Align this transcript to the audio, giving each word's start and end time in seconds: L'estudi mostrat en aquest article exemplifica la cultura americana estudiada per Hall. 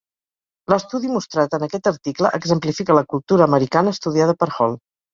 L'estudi 0.71 1.11
mostrat 1.17 1.53
en 1.59 1.67
aquest 1.69 1.91
article 1.93 2.33
exemplifica 2.39 2.99
la 3.01 3.07
cultura 3.15 3.49
americana 3.53 3.99
estudiada 3.99 4.41
per 4.45 4.53
Hall. 4.59 4.79